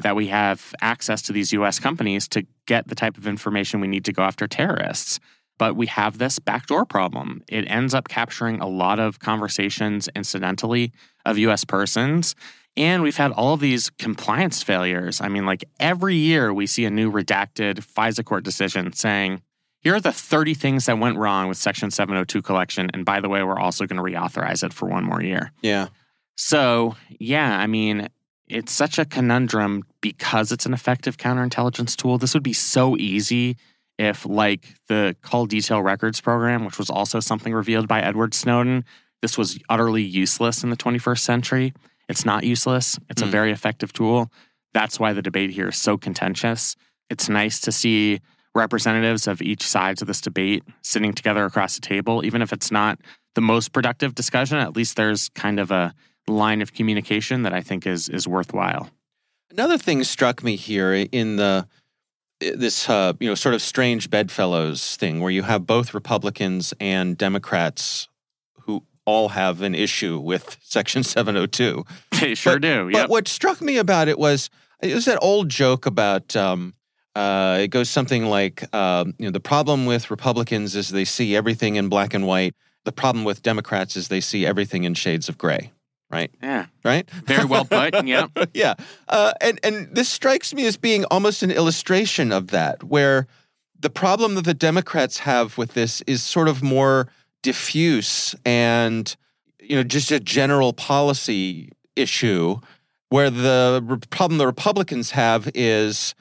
[0.00, 3.88] that we have access to these US companies to get the type of information we
[3.88, 5.20] need to go after terrorists.
[5.58, 7.42] But we have this backdoor problem.
[7.48, 10.92] It ends up capturing a lot of conversations incidentally
[11.26, 12.34] of US persons.
[12.76, 15.20] And we've had all these compliance failures.
[15.20, 19.42] I mean, like every year we see a new redacted FISA court decision saying,
[19.82, 22.88] here are the 30 things that went wrong with Section 702 collection.
[22.94, 25.52] And by the way, we're also going to reauthorize it for one more year.
[25.62, 25.88] Yeah.
[26.36, 28.08] So, yeah, I mean,
[28.48, 32.18] it's such a conundrum because it's an effective counterintelligence tool.
[32.18, 33.56] This would be so easy
[33.98, 38.84] if, like the Call Detail Records program, which was also something revealed by Edward Snowden,
[39.20, 41.72] this was utterly useless in the 21st century.
[42.08, 43.30] It's not useless, it's a Hmm.
[43.30, 44.32] very effective tool.
[44.74, 46.74] That's why the debate here is so contentious.
[47.10, 48.20] It's nice to see
[48.54, 52.70] representatives of each sides of this debate sitting together across the table, even if it's
[52.70, 52.98] not
[53.34, 55.94] the most productive discussion, at least there's kind of a
[56.28, 58.90] line of communication that I think is is worthwhile.
[59.50, 61.66] Another thing struck me here in the
[62.40, 67.16] this uh, you know sort of strange bedfellows thing where you have both Republicans and
[67.16, 68.08] Democrats
[68.62, 71.84] who all have an issue with Section 702.
[72.20, 72.90] They sure but, do.
[72.92, 76.74] But what struck me about it was it was that old joke about um,
[77.14, 81.36] uh, it goes something like um, you know the problem with Republicans is they see
[81.36, 82.54] everything in black and white.
[82.84, 85.72] The problem with Democrats is they see everything in shades of gray.
[86.10, 86.30] Right.
[86.42, 86.66] yeah.
[86.84, 87.08] Right.
[87.10, 88.04] Very well put.
[88.04, 88.30] yep.
[88.54, 88.74] yeah.
[89.08, 93.26] Uh, and and this strikes me as being almost an illustration of that, where
[93.78, 97.08] the problem that the Democrats have with this is sort of more
[97.42, 99.16] diffuse and
[99.60, 102.58] you know just a general policy issue,
[103.08, 106.14] where the problem the Republicans have is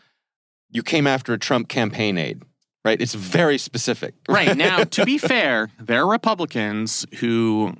[0.71, 2.41] you came after a Trump campaign aide.
[2.83, 2.99] Right.
[2.99, 4.15] It's very specific.
[4.29, 4.57] Right.
[4.57, 7.75] Now, to be fair, there are Republicans who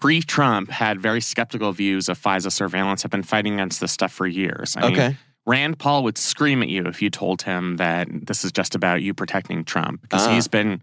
[0.00, 4.12] pre Trump had very skeptical views of FISA surveillance, have been fighting against this stuff
[4.12, 4.76] for years.
[4.76, 5.16] I mean, Okay.
[5.48, 9.02] Rand Paul would scream at you if you told him that this is just about
[9.02, 10.34] you protecting Trump because Ah.
[10.34, 10.82] he's been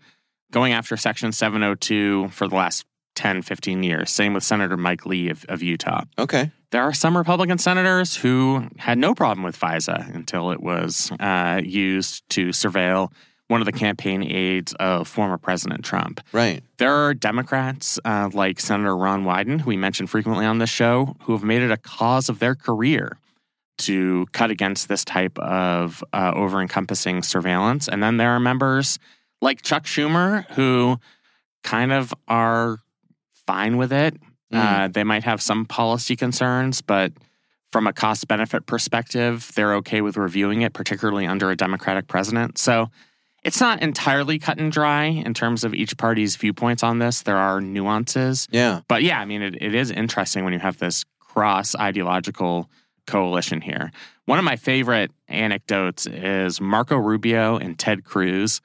[0.51, 4.09] going after Section 702 for the last 10, 15 years.
[4.09, 6.03] Same with Senator Mike Lee of, of Utah.
[6.17, 6.49] Okay.
[6.73, 11.61] There are some Republican senators who had no problem with FISA until it was uh,
[11.63, 13.11] used to surveil
[13.47, 16.19] one of the campaign aides of former President Trump.
[16.31, 16.63] Right.
[16.79, 21.15] There are Democrats uh, like Senator Ron Wyden, who we mention frequently on this show,
[21.21, 23.19] who have made it a cause of their career
[23.77, 27.87] to cut against this type of uh, over encompassing surveillance.
[27.87, 28.97] And then there are members
[29.43, 30.97] like Chuck Schumer who
[31.63, 32.79] kind of are
[33.45, 34.15] fine with it.
[34.57, 37.11] Uh, they might have some policy concerns, but
[37.71, 42.57] from a cost benefit perspective, they're okay with reviewing it, particularly under a Democratic president.
[42.57, 42.89] So
[43.43, 47.23] it's not entirely cut and dry in terms of each party's viewpoints on this.
[47.23, 48.47] There are nuances.
[48.51, 48.81] Yeah.
[48.87, 52.69] But yeah, I mean, it, it is interesting when you have this cross ideological
[53.07, 53.91] coalition here.
[54.25, 58.61] One of my favorite anecdotes is Marco Rubio and Ted Cruz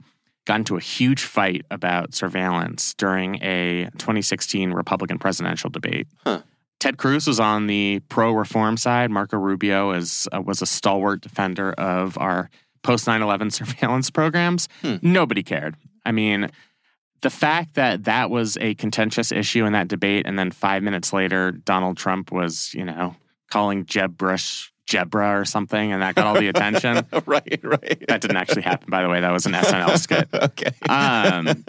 [0.48, 6.08] got into a huge fight about surveillance during a 2016 Republican presidential debate.
[6.24, 6.40] Huh.
[6.80, 9.10] Ted Cruz was on the pro reform side.
[9.10, 12.48] Marco Rubio is, uh, was a stalwart defender of our
[12.82, 14.68] post 9 11 surveillance programs.
[14.80, 14.96] Hmm.
[15.02, 15.76] Nobody cared.
[16.06, 16.50] I mean,
[17.20, 21.12] the fact that that was a contentious issue in that debate, and then five minutes
[21.12, 23.16] later, Donald Trump was, you know,
[23.50, 27.06] calling Jeb Bush Jebra or something, and that got all the attention.
[27.26, 27.60] right.
[27.62, 28.04] Right.
[28.08, 29.20] That didn't actually happen, by the way.
[29.20, 30.28] That was an SNL skit.
[30.34, 30.72] okay.
[30.88, 31.64] Um,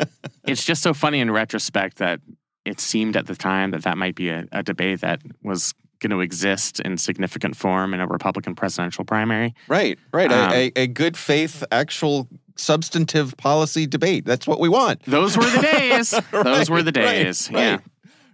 [0.45, 2.21] it's just so funny in retrospect that
[2.65, 6.11] it seemed at the time that that might be a, a debate that was going
[6.11, 9.53] to exist in significant form in a Republican presidential primary.
[9.67, 10.31] Right, right.
[10.31, 14.25] Um, a, a, a good faith, actual substantive policy debate.
[14.25, 15.03] That's what we want.
[15.03, 16.11] Those were the days.
[16.31, 17.49] Those were the right, days.
[17.51, 17.79] Yeah.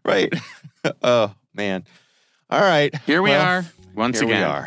[0.04, 0.32] Right.
[1.02, 1.86] oh, man.
[2.52, 2.96] All right.
[3.08, 3.66] Here we Well, are
[3.96, 4.42] once Here again.
[4.42, 4.64] we are.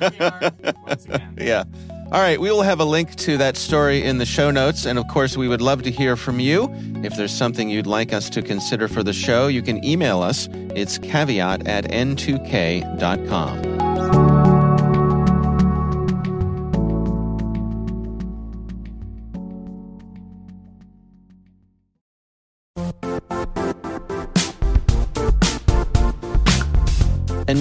[0.00, 1.34] Here we are once again.
[1.38, 1.64] yeah.
[2.12, 2.40] All right.
[2.40, 4.84] We will have a link to that story in the show notes.
[4.86, 6.68] And of course, we would love to hear from you.
[7.02, 10.48] If there's something you'd like us to consider for the show, you can email us.
[10.76, 13.73] It's caveat at n2k.com.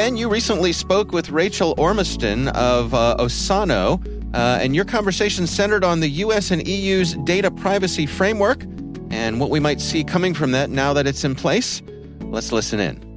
[0.00, 5.84] Ben, you recently spoke with Rachael Ormiston of uh, Osano, uh, and your conversation centered
[5.84, 8.64] on the US and EU's data privacy framework
[9.10, 11.82] and what we might see coming from that now that it's in place.
[12.22, 13.09] Let's listen in.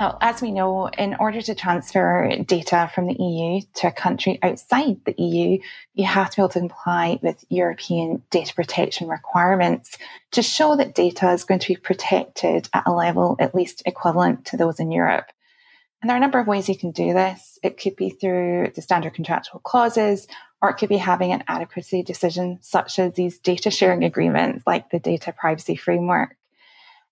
[0.00, 4.38] Now, as we know, in order to transfer data from the EU to a country
[4.42, 5.58] outside the EU,
[5.92, 9.98] you have to be able to comply with European data protection requirements
[10.30, 14.46] to show that data is going to be protected at a level at least equivalent
[14.46, 15.26] to those in Europe.
[16.00, 17.58] And there are a number of ways you can do this.
[17.62, 20.26] It could be through the standard contractual clauses,
[20.62, 24.88] or it could be having an adequacy decision, such as these data sharing agreements like
[24.88, 26.36] the data privacy framework.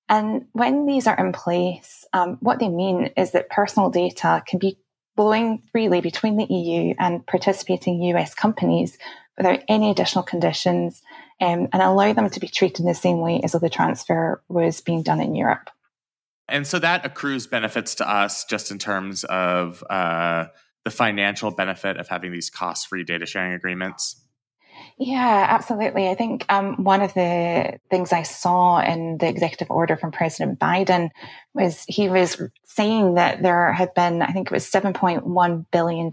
[0.08, 4.58] And when these are in place, um, what they mean is that personal data can
[4.58, 4.78] be
[5.16, 8.96] flowing freely between the EU and participating US companies
[9.36, 11.02] without any additional conditions
[11.40, 14.42] um, and allow them to be treated in the same way as though the transfer
[14.48, 15.70] was being done in Europe.
[16.48, 20.46] And so that accrues benefits to us just in terms of uh,
[20.84, 24.24] the financial benefit of having these cost free data sharing agreements.
[25.00, 26.08] Yeah, absolutely.
[26.08, 30.58] I think um, one of the things I saw in the executive order from President
[30.58, 31.10] Biden
[31.54, 36.10] was he was saying that there had been, I think it was $7.1 billion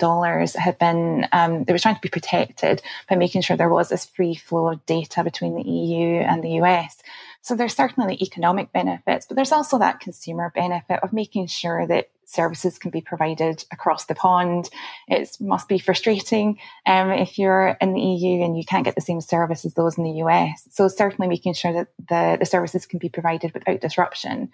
[0.56, 4.06] had been, um, they were trying to be protected by making sure there was this
[4.06, 7.02] free flow of data between the EU and the US.
[7.42, 12.10] So there's certainly economic benefits, but there's also that consumer benefit of making sure that
[12.26, 14.70] services can be provided across the pond.
[15.08, 19.02] It must be frustrating um, if you're in the EU and you can't get the
[19.02, 20.68] same service as those in the US.
[20.72, 24.50] So certainly making sure that the, the services can be provided without disruption.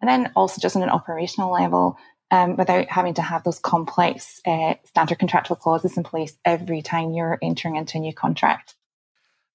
[0.00, 1.98] And then also just on an operational level,
[2.30, 7.12] um, without having to have those complex uh, standard contractual clauses in place every time
[7.12, 8.74] you're entering into a new contract.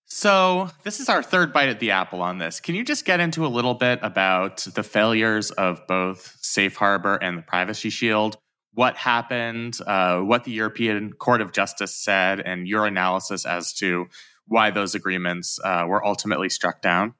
[0.07, 2.59] So, this is our third bite at the apple on this.
[2.59, 7.15] Can you just get into a little bit about the failures of both Safe Harbor
[7.15, 8.37] and the Privacy Shield?
[8.73, 14.05] What happened, uh, what the European Court of Justice said, and your analysis as to
[14.47, 17.15] why those agreements uh, were ultimately struck down?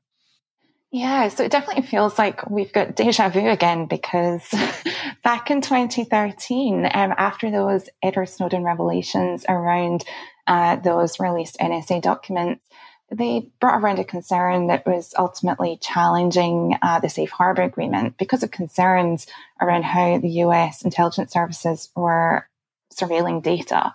[0.92, 4.48] Yeah, so it definitely feels like we've got deja vu again because
[5.24, 10.06] back in 2013, um, after those Edward Snowden revelations around
[10.48, 12.64] uh, those released NSA documents,
[13.12, 18.44] they brought around a concern that was ultimately challenging uh, the safe harbor agreement because
[18.44, 19.28] of concerns
[19.62, 22.48] around how the US intelligence services were
[22.94, 23.94] surveilling data.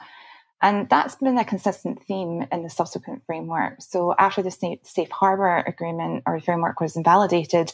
[0.62, 3.80] And that's been a consistent theme in the subsequent framework.
[3.80, 7.72] So after the safe harbor agreement or framework was invalidated,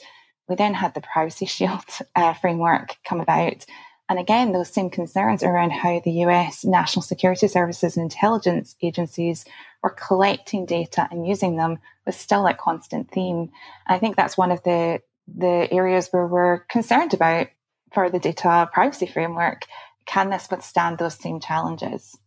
[0.49, 3.67] we then had the privacy shield uh, framework come about
[4.09, 9.45] and again, those same concerns around how the US national security services and intelligence agencies
[9.87, 13.51] were collecting data and using them was still a constant theme.
[13.87, 15.01] I think that's one of the,
[15.33, 17.47] the areas where we're concerned about
[17.95, 19.63] for the data privacy framework.
[20.05, 22.19] Can this withstand those same challenges?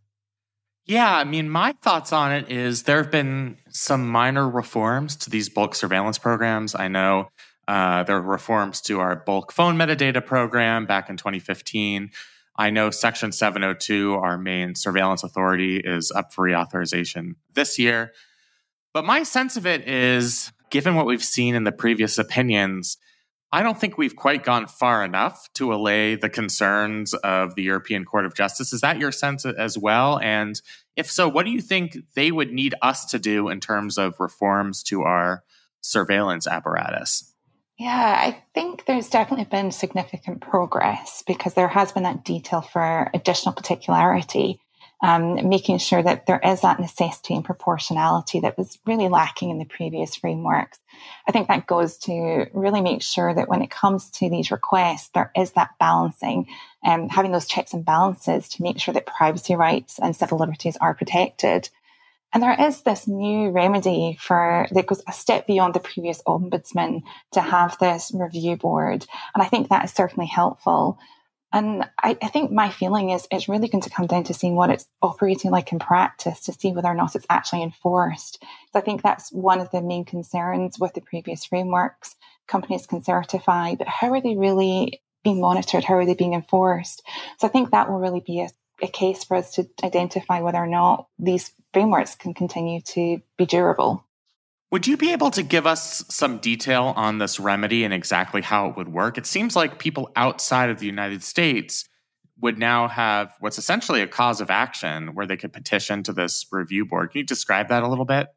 [0.86, 5.30] Yeah, I mean, my thoughts on it is there have been some minor reforms to
[5.30, 6.76] these bulk surveillance programs.
[6.76, 7.28] I know
[7.68, 12.12] uh, there were reforms to our bulk phone metadata program back in 2015.
[12.60, 18.12] I know Section 702, our main surveillance authority, is up for reauthorization this year.
[18.94, 22.98] But my sense of it is, given what we've seen in the previous opinions,
[23.50, 28.04] I don't think we've quite gone far enough to allay the concerns of the European
[28.04, 28.74] Court of Justice.
[28.74, 30.20] Is that your sense as well?
[30.20, 30.62] And
[30.98, 34.20] if so, what do you think they would need us to do in terms of
[34.20, 35.46] reforms to our
[35.80, 37.29] surveillance apparatus?
[37.80, 43.10] Yeah, I think there's definitely been significant progress because there has been that detail for
[43.14, 44.60] additional particularity,
[45.02, 49.60] um, making sure that there is that necessity and proportionality that was really lacking in
[49.60, 50.78] the previous frameworks.
[51.26, 55.12] I think that goes to really make sure that when it comes to these requests,
[55.14, 56.48] there is that balancing
[56.84, 60.38] and um, having those checks and balances to make sure that privacy rights and civil
[60.38, 61.70] liberties are protected.
[62.34, 67.02] And there is this new remedy for that goes a step beyond the previous ombudsman
[67.32, 69.06] to have this review board.
[69.34, 71.00] And I think that is certainly helpful.
[71.52, 74.56] And I, I, think my feeling is it's really going to come down to seeing
[74.56, 78.44] what it's operating like in practice to see whether or not it's actually enforced.
[78.72, 82.16] So I think that's one of the main concerns with the previous frameworks.
[82.48, 85.84] Companies can certify, but how are they really being monitored?
[85.84, 87.02] How are they being enforced?
[87.40, 88.50] So I think that will really be a,
[88.82, 93.46] a case for us to identify whether or not these frameworks can continue to be
[93.46, 94.06] durable.
[94.72, 98.70] Would you be able to give us some detail on this remedy and exactly how
[98.70, 99.18] it would work?
[99.18, 101.90] It seems like people outside of the United States
[102.40, 106.46] would now have what's essentially a cause of action where they could petition to this
[106.52, 107.12] review board.
[107.12, 108.28] Can you describe that a little bit?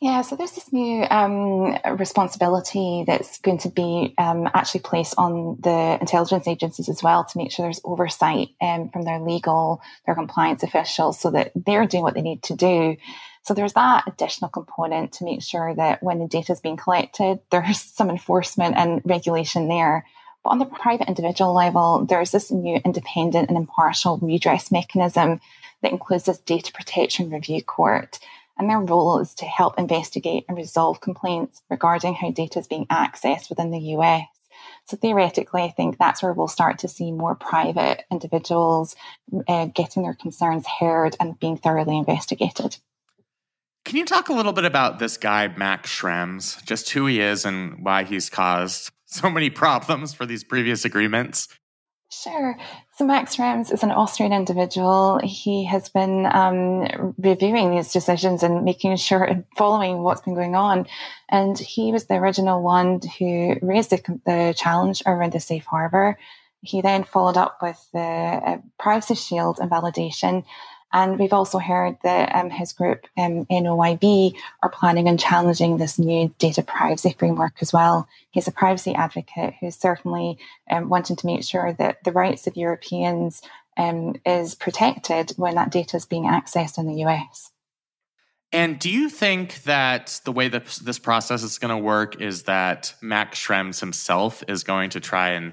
[0.00, 5.56] Yeah, so there's this new um, responsibility that's going to be um, actually placed on
[5.60, 10.14] the intelligence agencies as well to make sure there's oversight um, from their legal, their
[10.14, 12.96] compliance officials so that they're doing what they need to do.
[13.42, 17.38] So there's that additional component to make sure that when the data is being collected,
[17.50, 20.04] there's some enforcement and regulation there.
[20.44, 25.40] But on the private individual level, there's this new independent and impartial redress mechanism
[25.80, 28.18] that includes this data protection review court
[28.58, 32.86] and their role is to help investigate and resolve complaints regarding how data is being
[32.86, 34.26] accessed within the US.
[34.86, 38.94] So theoretically, I think that's where we'll start to see more private individuals
[39.48, 42.78] uh, getting their concerns heard and being thoroughly investigated.
[43.84, 47.44] Can you talk a little bit about this guy, Max Schrems, just who he is
[47.44, 51.48] and why he's caused so many problems for these previous agreements?
[52.22, 52.56] Sure.
[52.96, 55.20] So Max Schrems is an Austrian individual.
[55.22, 60.54] He has been um, reviewing these decisions and making sure and following what's been going
[60.54, 60.86] on.
[61.28, 66.18] And he was the original one who raised the, the challenge around the safe harbor.
[66.62, 70.44] He then followed up with the uh, privacy shield invalidation
[70.92, 75.98] and we've also heard that um, his group, um, noyb, are planning on challenging this
[75.98, 78.08] new data privacy framework as well.
[78.30, 80.38] He's a privacy advocate who's certainly
[80.70, 83.42] um, wanting to make sure that the rights of Europeans
[83.76, 87.52] um, is protected when that data is being accessed in the US.
[88.52, 92.44] And do you think that the way that this process is going to work is
[92.44, 95.52] that Max Schrems himself is going to try and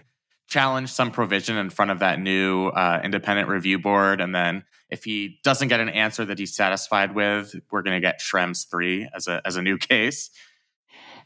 [0.54, 4.22] challenge some provision in front of that new uh, independent review board.
[4.22, 8.00] And then if he doesn't get an answer that he's satisfied with, we're going to
[8.00, 10.30] get Schrems 3 as a, as a new case.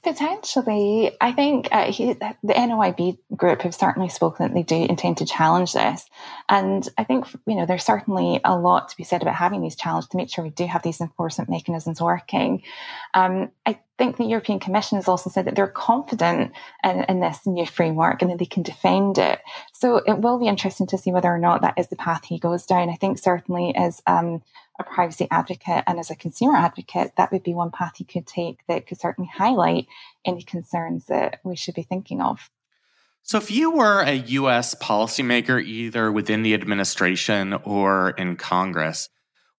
[0.04, 5.18] Potentially, I think uh, he, the noyb group have certainly spoken that they do intend
[5.18, 6.06] to challenge this,
[6.48, 9.76] and I think you know there's certainly a lot to be said about having these
[9.76, 12.64] challenges to make sure we do have these enforcement mechanisms working.
[13.14, 16.52] Um, I think the European Commission has also said that they're confident
[16.84, 19.40] in, in, this new framework and that they can defend it.
[19.74, 22.38] So it will be interesting to see whether or not that is the path he
[22.38, 22.90] goes down.
[22.90, 24.44] I think certainly as um,
[24.80, 28.28] a privacy advocate and as a consumer advocate, that would be one path you could
[28.28, 29.88] take that could certainly highlight
[30.26, 32.50] any concerns that we should be thinking of.
[33.24, 39.10] So, if you were a US policymaker, either within the administration or in Congress,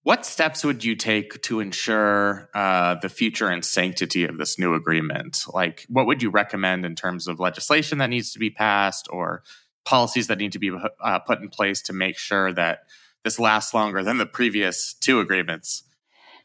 [0.05, 4.73] what steps would you take to ensure uh, the future and sanctity of this new
[4.73, 5.45] agreement?
[5.53, 9.43] Like, what would you recommend in terms of legislation that needs to be passed or
[9.85, 12.85] policies that need to be uh, put in place to make sure that
[13.25, 15.85] this lasts longer than the previous two agreements?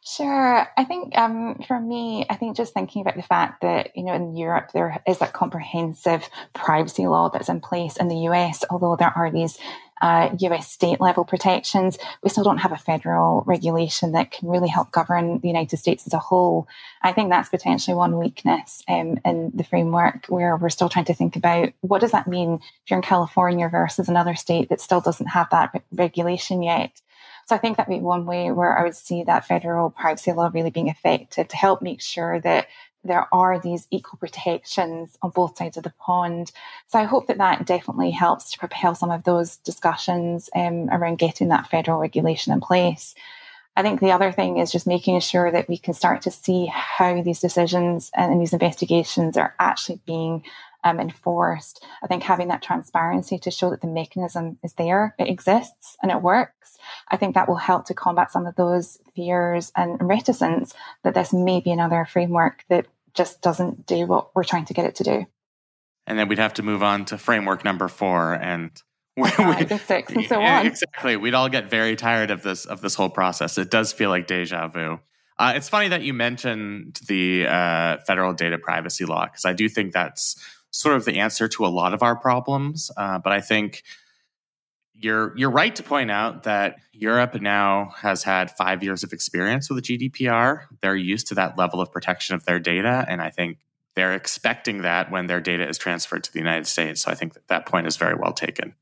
[0.05, 0.67] Sure.
[0.77, 4.13] I think um, for me, I think just thinking about the fact that, you know,
[4.13, 8.97] in Europe, there is that comprehensive privacy law that's in place in the US, although
[8.97, 9.57] there are these
[10.03, 14.67] uh, US state level protections, we still don't have a federal regulation that can really
[14.67, 16.67] help govern the United States as a whole.
[17.03, 21.13] I think that's potentially one weakness um, in the framework where we're still trying to
[21.13, 24.99] think about what does that mean if you're in California versus another state that still
[24.99, 27.01] doesn't have that regulation yet.
[27.45, 30.51] So I think that'd be one way where I would see that federal privacy law
[30.53, 32.67] really being effective to help make sure that
[33.03, 36.51] there are these equal protections on both sides of the pond.
[36.87, 41.17] So I hope that that definitely helps to propel some of those discussions um, around
[41.17, 43.15] getting that federal regulation in place.
[43.75, 46.67] I think the other thing is just making sure that we can start to see
[46.67, 50.43] how these decisions and these investigations are actually being
[50.83, 51.83] um, enforced.
[52.03, 56.11] I think having that transparency to show that the mechanism is there, it exists, and
[56.11, 56.77] it works.
[57.09, 60.73] I think that will help to combat some of those fears and reticence
[61.03, 64.85] that this may be another framework that just doesn't do what we're trying to get
[64.85, 65.25] it to do.
[66.05, 68.71] And then we'd have to move on to framework number four and
[69.17, 70.65] we, six and so on.
[70.65, 71.15] Exactly.
[71.15, 73.57] We'd all get very tired of this of this whole process.
[73.57, 74.99] It does feel like deja vu.
[75.37, 79.67] Uh, it's funny that you mentioned the uh, federal data privacy law because I do
[79.67, 80.35] think that's
[80.71, 82.91] sort of the answer to a lot of our problems.
[82.97, 83.83] Uh, but I think
[84.95, 89.69] you're you're right to point out that Europe now has had five years of experience
[89.69, 90.61] with the GDPR.
[90.81, 93.57] They're used to that level of protection of their data, and I think
[93.95, 97.01] they're expecting that when their data is transferred to the United States.
[97.01, 98.75] So I think that, that point is very well taken.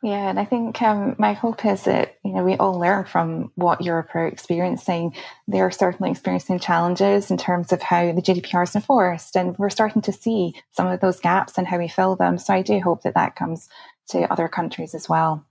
[0.00, 3.50] Yeah, and I think um, my hope is that you know we all learn from
[3.56, 5.16] what Europe are experiencing.
[5.48, 10.02] They're certainly experiencing challenges in terms of how the GDPR is enforced, and we're starting
[10.02, 12.38] to see some of those gaps and how we fill them.
[12.38, 13.68] So I do hope that that comes
[14.10, 15.44] to other countries as well.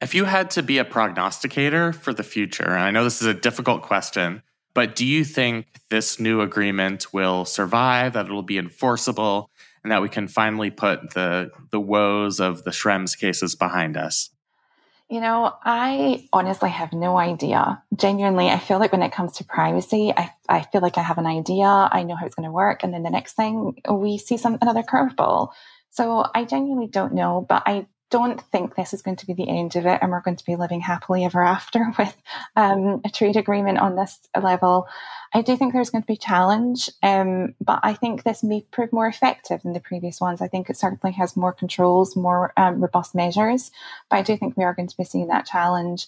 [0.00, 3.28] If you had to be a prognosticator for the future, and I know this is
[3.28, 4.42] a difficult question,
[4.74, 8.14] but do you think this new agreement will survive?
[8.14, 9.50] That it will be enforceable?
[9.82, 14.30] and that we can finally put the the woes of the Schrems cases behind us?
[15.08, 17.82] You know, I honestly have no idea.
[17.94, 21.18] Genuinely, I feel like when it comes to privacy, I, I feel like I have
[21.18, 21.66] an idea.
[21.66, 22.82] I know how it's going to work.
[22.82, 25.50] And then the next thing we see some another curveball.
[25.92, 29.48] So I genuinely don't know, but I don't think this is going to be the
[29.48, 32.16] end of it and we're going to be living happily ever after with
[32.56, 34.86] um, a trade agreement on this level.
[35.34, 38.92] I do think there's going to be challenge, um, but I think this may prove
[38.92, 40.40] more effective than the previous ones.
[40.40, 43.70] I think it certainly has more controls, more um, robust measures,
[44.10, 46.06] but I do think we are going to be seeing that challenge.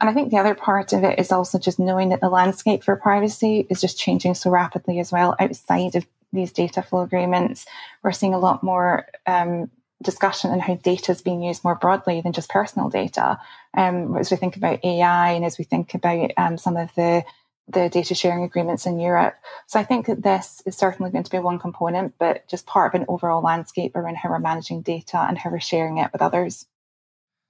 [0.00, 2.84] And I think the other part of it is also just knowing that the landscape
[2.84, 6.04] for privacy is just changing so rapidly as well outside of
[6.34, 7.66] these data flow agreements,
[8.02, 9.70] we're seeing a lot more um,
[10.02, 13.38] discussion on how data is being used more broadly than just personal data.
[13.76, 17.24] Um, as we think about AI and as we think about um, some of the
[17.68, 19.36] the data sharing agreements in Europe.
[19.68, 22.94] So I think that this is certainly going to be one component, but just part
[22.94, 26.20] of an overall landscape around how we're managing data and how we're sharing it with
[26.20, 26.66] others.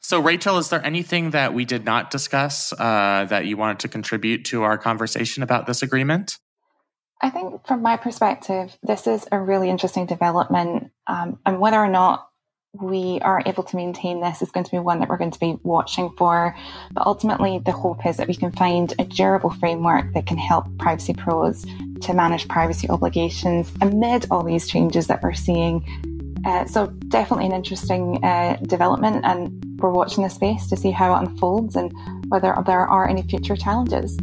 [0.01, 3.89] So, Rachael, is there anything that we did not discuss uh, that you wanted to
[3.89, 6.39] contribute to our conversation about this agreement?
[7.25, 10.91] I think, from my perspective, this is a really interesting development.
[11.07, 12.29] Um, and whether or not
[12.75, 15.41] we are able to maintain this is going to be one that we're going to
[15.41, 16.55] be watching for.
[16.93, 20.66] But ultimately, the hope is that we can find a durable framework that can help
[20.79, 21.64] privacy pros
[22.03, 25.83] to manage privacy obligations amid all these changes that we're seeing.
[26.45, 31.14] Uh, so, definitely an interesting uh, development, and we're watching the space to see how
[31.14, 31.91] it unfolds and
[32.29, 34.18] whether there are any future challenges.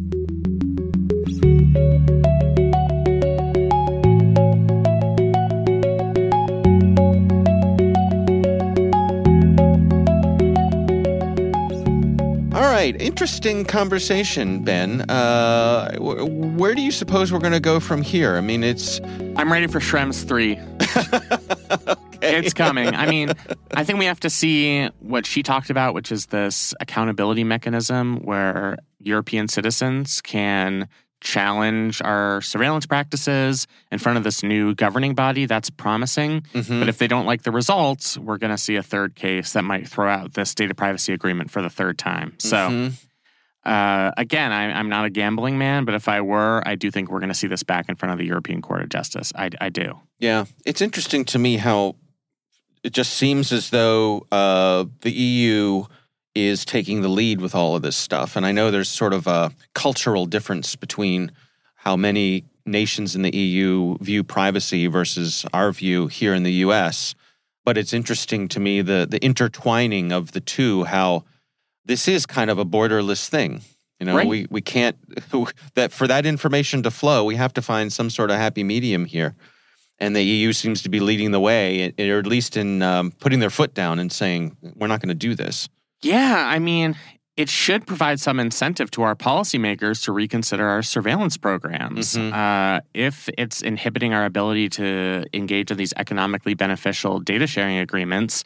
[12.82, 13.00] Right.
[13.00, 15.02] Interesting conversation, Ben.
[15.02, 18.38] Uh, where do you suppose we're going to go from here?
[18.38, 19.00] I mean, it's.
[19.36, 20.54] I'm ready for Schrems 3.
[22.16, 22.38] okay.
[22.40, 22.88] It's coming.
[22.96, 23.34] I mean,
[23.76, 28.18] I think we have to see what she talked about, which is this accountability mechanism
[28.24, 30.90] where European citizens can
[31.22, 35.46] challenge our surveillance practices in front of this new governing body.
[35.46, 36.42] That's promising.
[36.54, 36.80] Mm-hmm.
[36.80, 39.64] But if they don't like the results, we're going to see a third case that
[39.64, 42.34] might throw out this data privacy agreement for the third time.
[42.40, 43.70] So, mm-hmm.
[43.70, 47.10] uh, again, I, am not a gambling man, but if I were, I do think
[47.10, 49.32] we're going to see this back in front of the European Court of Justice.
[49.36, 50.00] I, I do.
[50.20, 50.46] Yeah.
[50.66, 51.96] It's interesting to me how
[52.84, 55.86] it just seems as though uh, the EU
[56.34, 58.36] is taking the lead with all of this stuff.
[58.36, 61.32] And I know there's sort of a cultural difference between
[61.76, 67.16] how many nations in the EU view privacy versus our view here in the US.
[67.66, 71.26] But it's interesting to me the the intertwining of the two, how
[71.86, 73.62] this is kind of a borderless thing.
[74.00, 74.28] You know, right.
[74.28, 74.98] we, we can't
[75.76, 79.06] that for that information to flow, we have to find some sort of happy medium
[79.06, 79.36] here.
[80.00, 83.40] And the EU seems to be leading the way, or at least in um, putting
[83.40, 85.70] their foot down and saying, we're not going to do this.
[86.02, 86.96] Yeah, I mean,
[87.38, 92.16] it should provide some incentive to our policymakers to reconsider our surveillance programs.
[92.16, 92.34] Mm-hmm.
[92.34, 98.44] Uh, if it's inhibiting our ability to engage in these economically beneficial data sharing agreements,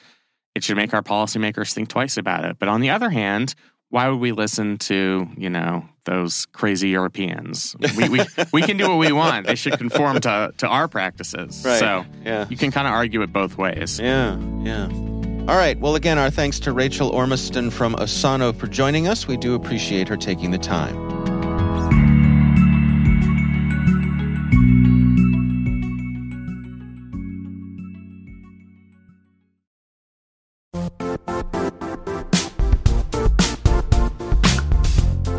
[0.53, 2.57] it should make our policymakers think twice about it.
[2.59, 3.55] But on the other hand,
[3.89, 7.75] why would we listen to you know those crazy Europeans?
[7.97, 8.19] We we,
[8.53, 9.47] we can do what we want.
[9.47, 11.63] They should conform to to our practices.
[11.65, 11.79] Right.
[11.79, 12.47] So yeah.
[12.49, 13.99] you can kind of argue it both ways.
[13.99, 15.14] Yeah, yeah.
[15.47, 15.79] All right.
[15.79, 19.27] Well, again, our thanks to Rachael Ormiston from Osano for joining us.
[19.27, 20.95] We do appreciate her taking the time.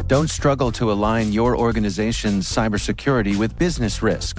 [0.07, 4.39] Don't struggle to align your organization's cybersecurity with business risk.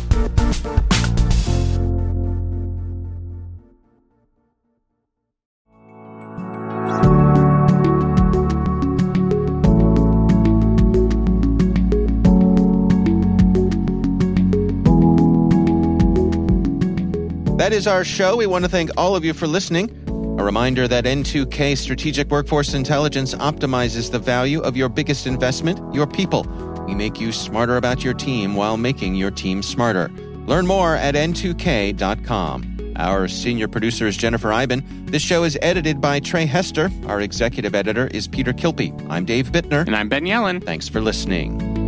[17.81, 18.35] is our show.
[18.37, 19.89] We want to thank all of you for listening.
[20.39, 26.05] A reminder that N2K Strategic Workforce Intelligence optimizes the value of your biggest investment, your
[26.05, 26.43] people.
[26.85, 30.09] We make you smarter about your team while making your team smarter.
[30.45, 32.93] Learn more at n2k.com.
[32.97, 34.83] Our senior producer is Jennifer Eiben.
[35.07, 36.91] This show is edited by Trey Hester.
[37.07, 38.93] Our executive editor is Peter Kilpe.
[39.09, 39.87] I'm Dave Bittner.
[39.87, 40.63] And I'm Ben Yelin.
[40.63, 41.80] Thanks for listening.